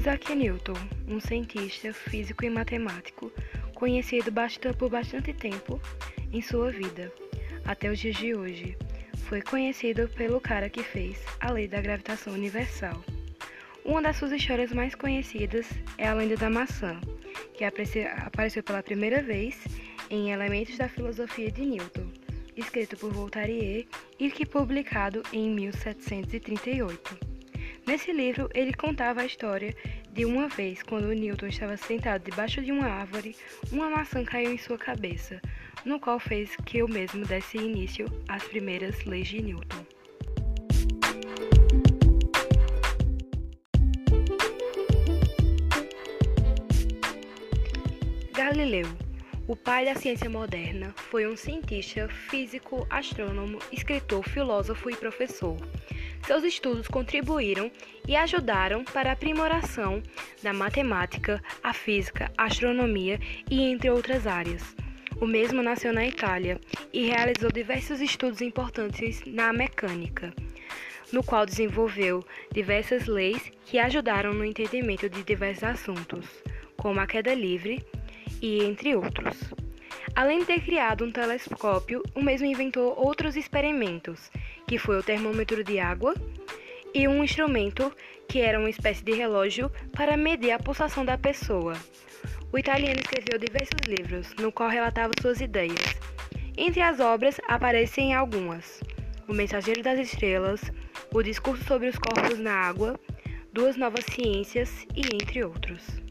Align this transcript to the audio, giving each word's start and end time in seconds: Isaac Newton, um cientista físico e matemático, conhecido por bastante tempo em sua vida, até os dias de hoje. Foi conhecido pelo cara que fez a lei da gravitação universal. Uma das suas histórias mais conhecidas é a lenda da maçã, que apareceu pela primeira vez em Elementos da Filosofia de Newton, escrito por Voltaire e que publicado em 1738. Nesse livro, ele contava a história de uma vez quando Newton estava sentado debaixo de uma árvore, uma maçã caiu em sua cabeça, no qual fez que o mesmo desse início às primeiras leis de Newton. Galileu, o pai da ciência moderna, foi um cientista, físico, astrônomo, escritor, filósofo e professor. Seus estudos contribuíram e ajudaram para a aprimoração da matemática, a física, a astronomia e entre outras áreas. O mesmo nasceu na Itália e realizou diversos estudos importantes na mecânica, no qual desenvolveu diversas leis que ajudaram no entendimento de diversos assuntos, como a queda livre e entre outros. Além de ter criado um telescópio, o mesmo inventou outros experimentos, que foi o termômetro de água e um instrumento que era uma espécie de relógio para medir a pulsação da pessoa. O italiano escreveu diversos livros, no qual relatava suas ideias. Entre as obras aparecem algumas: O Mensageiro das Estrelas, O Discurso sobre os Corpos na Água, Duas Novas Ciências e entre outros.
Isaac 0.00 0.34
Newton, 0.34 0.78
um 1.06 1.20
cientista 1.20 1.92
físico 1.92 2.42
e 2.42 2.48
matemático, 2.48 3.30
conhecido 3.74 4.32
por 4.78 4.88
bastante 4.88 5.30
tempo 5.34 5.78
em 6.32 6.40
sua 6.40 6.70
vida, 6.70 7.12
até 7.66 7.90
os 7.90 7.98
dias 7.98 8.16
de 8.16 8.34
hoje. 8.34 8.78
Foi 9.28 9.42
conhecido 9.42 10.08
pelo 10.08 10.40
cara 10.40 10.70
que 10.70 10.82
fez 10.82 11.22
a 11.38 11.52
lei 11.52 11.68
da 11.68 11.82
gravitação 11.82 12.32
universal. 12.32 13.04
Uma 13.84 14.00
das 14.00 14.16
suas 14.16 14.32
histórias 14.32 14.72
mais 14.72 14.94
conhecidas 14.94 15.66
é 15.98 16.08
a 16.08 16.14
lenda 16.14 16.34
da 16.38 16.48
maçã, 16.48 16.98
que 17.52 17.62
apareceu 17.62 18.62
pela 18.62 18.82
primeira 18.82 19.22
vez 19.22 19.62
em 20.08 20.32
Elementos 20.32 20.78
da 20.78 20.88
Filosofia 20.88 21.52
de 21.52 21.60
Newton, 21.60 22.10
escrito 22.56 22.96
por 22.96 23.12
Voltaire 23.12 23.86
e 24.18 24.30
que 24.30 24.46
publicado 24.46 25.22
em 25.30 25.50
1738. 25.50 27.29
Nesse 27.90 28.12
livro, 28.12 28.48
ele 28.54 28.72
contava 28.72 29.20
a 29.20 29.26
história 29.26 29.74
de 30.12 30.24
uma 30.24 30.46
vez 30.46 30.80
quando 30.80 31.12
Newton 31.12 31.48
estava 31.48 31.76
sentado 31.76 32.22
debaixo 32.22 32.62
de 32.62 32.70
uma 32.70 32.86
árvore, 32.86 33.34
uma 33.72 33.90
maçã 33.90 34.24
caiu 34.24 34.52
em 34.52 34.58
sua 34.58 34.78
cabeça, 34.78 35.42
no 35.84 35.98
qual 35.98 36.20
fez 36.20 36.54
que 36.64 36.84
o 36.84 36.88
mesmo 36.88 37.26
desse 37.26 37.58
início 37.58 38.06
às 38.28 38.44
primeiras 38.44 39.04
leis 39.04 39.26
de 39.26 39.42
Newton. 39.42 39.84
Galileu, 48.32 48.86
o 49.50 49.56
pai 49.56 49.84
da 49.84 49.96
ciência 49.96 50.30
moderna, 50.30 50.94
foi 50.94 51.26
um 51.26 51.36
cientista, 51.36 52.08
físico, 52.08 52.86
astrônomo, 52.88 53.58
escritor, 53.72 54.22
filósofo 54.22 54.88
e 54.88 54.94
professor. 54.94 55.56
Seus 56.24 56.44
estudos 56.44 56.86
contribuíram 56.86 57.68
e 58.06 58.14
ajudaram 58.14 58.84
para 58.84 59.10
a 59.10 59.12
aprimoração 59.12 60.00
da 60.40 60.52
matemática, 60.52 61.42
a 61.64 61.72
física, 61.72 62.30
a 62.38 62.44
astronomia 62.44 63.18
e 63.50 63.60
entre 63.60 63.90
outras 63.90 64.24
áreas. 64.24 64.62
O 65.20 65.26
mesmo 65.26 65.64
nasceu 65.64 65.92
na 65.92 66.06
Itália 66.06 66.60
e 66.92 67.06
realizou 67.08 67.50
diversos 67.50 68.00
estudos 68.00 68.40
importantes 68.40 69.20
na 69.26 69.52
mecânica, 69.52 70.32
no 71.12 71.24
qual 71.24 71.44
desenvolveu 71.44 72.24
diversas 72.52 73.06
leis 73.08 73.50
que 73.64 73.80
ajudaram 73.80 74.32
no 74.32 74.44
entendimento 74.44 75.10
de 75.10 75.24
diversos 75.24 75.64
assuntos, 75.64 76.24
como 76.76 77.00
a 77.00 77.06
queda 77.08 77.34
livre 77.34 77.84
e 78.40 78.64
entre 78.64 78.94
outros. 78.96 79.52
Além 80.14 80.40
de 80.40 80.46
ter 80.46 80.60
criado 80.62 81.04
um 81.04 81.12
telescópio, 81.12 82.02
o 82.14 82.22
mesmo 82.22 82.46
inventou 82.46 82.94
outros 82.96 83.36
experimentos, 83.36 84.30
que 84.66 84.78
foi 84.78 84.98
o 84.98 85.02
termômetro 85.02 85.62
de 85.62 85.78
água 85.78 86.14
e 86.92 87.06
um 87.06 87.22
instrumento 87.22 87.92
que 88.28 88.40
era 88.40 88.58
uma 88.58 88.70
espécie 88.70 89.04
de 89.04 89.12
relógio 89.12 89.70
para 89.92 90.16
medir 90.16 90.50
a 90.50 90.58
pulsação 90.58 91.04
da 91.04 91.16
pessoa. 91.16 91.76
O 92.52 92.58
italiano 92.58 93.00
escreveu 93.00 93.38
diversos 93.38 93.80
livros, 93.86 94.34
no 94.34 94.50
qual 94.50 94.68
relatava 94.68 95.12
suas 95.20 95.40
ideias. 95.40 95.80
Entre 96.56 96.80
as 96.80 96.98
obras 96.98 97.40
aparecem 97.48 98.14
algumas: 98.14 98.80
O 99.28 99.32
Mensageiro 99.32 99.82
das 99.82 99.98
Estrelas, 99.98 100.60
O 101.12 101.22
Discurso 101.22 101.64
sobre 101.64 101.88
os 101.88 101.96
Corpos 101.96 102.38
na 102.38 102.52
Água, 102.52 102.98
Duas 103.52 103.76
Novas 103.76 104.04
Ciências 104.04 104.86
e 104.94 105.14
entre 105.14 105.44
outros. 105.44 106.09